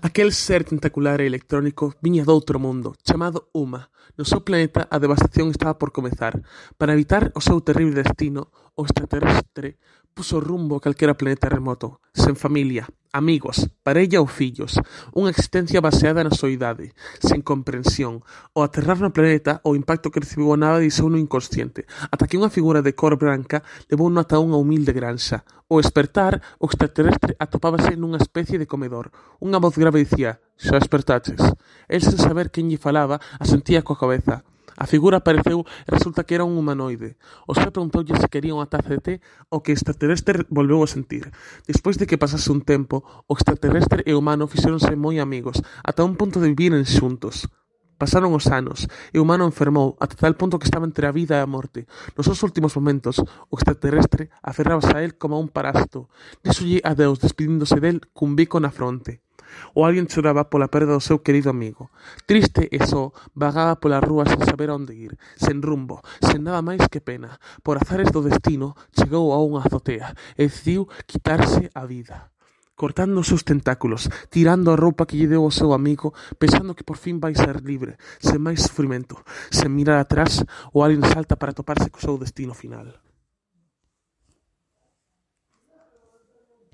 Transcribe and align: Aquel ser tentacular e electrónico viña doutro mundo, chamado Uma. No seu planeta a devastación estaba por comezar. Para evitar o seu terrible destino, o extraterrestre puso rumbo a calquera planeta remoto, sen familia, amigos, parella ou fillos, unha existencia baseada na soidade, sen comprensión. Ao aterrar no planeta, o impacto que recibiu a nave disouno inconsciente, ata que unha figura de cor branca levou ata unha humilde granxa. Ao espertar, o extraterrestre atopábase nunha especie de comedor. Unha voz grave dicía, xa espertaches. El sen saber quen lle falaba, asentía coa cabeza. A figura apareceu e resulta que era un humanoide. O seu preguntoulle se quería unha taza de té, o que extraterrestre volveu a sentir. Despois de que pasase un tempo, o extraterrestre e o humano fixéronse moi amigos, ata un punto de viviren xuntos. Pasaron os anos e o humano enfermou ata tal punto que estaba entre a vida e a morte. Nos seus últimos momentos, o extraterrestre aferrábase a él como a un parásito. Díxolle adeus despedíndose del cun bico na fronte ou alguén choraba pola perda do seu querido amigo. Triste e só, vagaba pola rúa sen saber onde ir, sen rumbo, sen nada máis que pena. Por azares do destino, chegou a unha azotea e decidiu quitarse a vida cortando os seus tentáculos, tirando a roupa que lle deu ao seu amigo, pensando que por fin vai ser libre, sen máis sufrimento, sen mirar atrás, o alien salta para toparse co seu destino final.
Aquel 0.00 0.32
ser 0.32 0.64
tentacular 0.64 1.20
e 1.20 1.28
electrónico 1.28 1.92
viña 2.00 2.24
doutro 2.24 2.56
mundo, 2.56 2.96
chamado 3.04 3.52
Uma. 3.52 3.92
No 4.16 4.24
seu 4.24 4.40
planeta 4.40 4.88
a 4.88 4.96
devastación 4.96 5.52
estaba 5.52 5.76
por 5.76 5.92
comezar. 5.92 6.40
Para 6.80 6.96
evitar 6.96 7.28
o 7.36 7.44
seu 7.44 7.60
terrible 7.60 8.00
destino, 8.00 8.48
o 8.72 8.88
extraterrestre 8.88 9.76
puso 10.16 10.40
rumbo 10.40 10.80
a 10.80 10.80
calquera 10.80 11.18
planeta 11.18 11.52
remoto, 11.52 12.00
sen 12.16 12.36
familia, 12.40 12.88
amigos, 13.12 13.68
parella 13.84 14.24
ou 14.24 14.26
fillos, 14.26 14.80
unha 15.12 15.28
existencia 15.28 15.84
baseada 15.84 16.24
na 16.24 16.32
soidade, 16.32 16.96
sen 17.20 17.44
comprensión. 17.44 18.24
Ao 18.56 18.64
aterrar 18.64 18.98
no 19.04 19.12
planeta, 19.12 19.60
o 19.68 19.76
impacto 19.76 20.08
que 20.08 20.24
recibiu 20.24 20.56
a 20.56 20.58
nave 20.58 20.88
disouno 20.88 21.20
inconsciente, 21.20 21.84
ata 22.08 22.24
que 22.24 22.40
unha 22.40 22.48
figura 22.48 22.80
de 22.80 22.96
cor 22.96 23.20
branca 23.20 23.60
levou 23.92 24.08
ata 24.16 24.40
unha 24.40 24.56
humilde 24.56 24.96
granxa. 24.96 25.44
Ao 25.68 25.76
espertar, 25.76 26.40
o 26.56 26.64
extraterrestre 26.68 27.36
atopábase 27.36 28.00
nunha 28.00 28.20
especie 28.20 28.56
de 28.56 28.68
comedor. 28.68 29.12
Unha 29.44 29.60
voz 29.60 29.76
grave 29.76 30.00
dicía, 30.00 30.40
xa 30.56 30.80
espertaches. 30.80 31.40
El 31.92 32.00
sen 32.00 32.16
saber 32.16 32.48
quen 32.48 32.72
lle 32.72 32.80
falaba, 32.80 33.20
asentía 33.36 33.84
coa 33.84 34.00
cabeza. 34.00 34.44
A 34.82 34.86
figura 34.90 35.22
apareceu 35.22 35.62
e 35.62 35.88
resulta 35.94 36.26
que 36.26 36.34
era 36.34 36.42
un 36.42 36.58
humanoide. 36.58 37.14
O 37.46 37.54
seu 37.54 37.70
preguntoulle 37.70 38.18
se 38.18 38.26
quería 38.26 38.50
unha 38.58 38.66
taza 38.66 38.90
de 38.90 38.98
té, 38.98 39.14
o 39.46 39.62
que 39.62 39.70
extraterrestre 39.70 40.42
volveu 40.50 40.82
a 40.82 40.90
sentir. 40.90 41.30
Despois 41.70 41.94
de 42.02 42.10
que 42.10 42.18
pasase 42.18 42.50
un 42.50 42.66
tempo, 42.66 43.06
o 43.30 43.32
extraterrestre 43.38 44.02
e 44.02 44.10
o 44.10 44.18
humano 44.18 44.50
fixéronse 44.50 44.98
moi 44.98 45.22
amigos, 45.22 45.62
ata 45.86 46.02
un 46.02 46.18
punto 46.18 46.42
de 46.42 46.50
viviren 46.50 46.82
xuntos. 46.82 47.46
Pasaron 47.94 48.34
os 48.34 48.50
anos 48.50 48.90
e 49.14 49.22
o 49.22 49.22
humano 49.22 49.46
enfermou 49.46 49.94
ata 50.02 50.18
tal 50.18 50.34
punto 50.34 50.58
que 50.58 50.66
estaba 50.66 50.82
entre 50.82 51.06
a 51.06 51.14
vida 51.14 51.38
e 51.38 51.42
a 51.46 51.46
morte. 51.46 51.86
Nos 52.18 52.26
seus 52.26 52.42
últimos 52.42 52.74
momentos, 52.74 53.22
o 53.22 53.54
extraterrestre 53.54 54.34
aferrábase 54.42 54.90
a 54.98 55.06
él 55.06 55.14
como 55.14 55.38
a 55.38 55.42
un 55.46 55.46
parásito. 55.46 56.10
Díxolle 56.42 56.82
adeus 56.82 57.22
despedíndose 57.22 57.78
del 57.78 58.02
cun 58.10 58.34
bico 58.34 58.58
na 58.58 58.74
fronte 58.74 59.22
ou 59.76 59.84
alguén 59.84 60.10
choraba 60.10 60.48
pola 60.48 60.72
perda 60.72 60.96
do 60.96 61.04
seu 61.04 61.20
querido 61.20 61.50
amigo. 61.50 61.90
Triste 62.28 62.68
e 62.70 62.78
só, 62.84 63.12
vagaba 63.34 63.80
pola 63.80 64.02
rúa 64.02 64.28
sen 64.28 64.42
saber 64.44 64.70
onde 64.70 64.94
ir, 64.94 65.18
sen 65.38 65.60
rumbo, 65.62 66.02
sen 66.20 66.44
nada 66.44 66.60
máis 66.60 66.84
que 66.90 67.04
pena. 67.04 67.40
Por 67.64 67.76
azares 67.78 68.10
do 68.12 68.24
destino, 68.24 68.74
chegou 68.92 69.32
a 69.32 69.38
unha 69.38 69.64
azotea 69.64 70.14
e 70.36 70.48
decidiu 70.48 70.88
quitarse 71.06 71.70
a 71.72 71.84
vida 71.88 72.32
cortando 72.82 73.22
os 73.22 73.30
seus 73.30 73.44
tentáculos, 73.46 74.10
tirando 74.26 74.74
a 74.74 74.76
roupa 74.76 75.06
que 75.06 75.14
lle 75.14 75.30
deu 75.30 75.46
ao 75.46 75.54
seu 75.54 75.70
amigo, 75.70 76.10
pensando 76.34 76.74
que 76.74 76.82
por 76.82 76.98
fin 76.98 77.22
vai 77.22 77.30
ser 77.30 77.62
libre, 77.62 77.94
sen 78.18 78.42
máis 78.42 78.66
sufrimento, 78.66 79.22
sen 79.54 79.70
mirar 79.70 80.02
atrás, 80.02 80.42
o 80.74 80.82
alien 80.82 81.06
salta 81.06 81.38
para 81.38 81.54
toparse 81.54 81.94
co 81.94 82.02
seu 82.02 82.18
destino 82.18 82.58
final. 82.58 82.90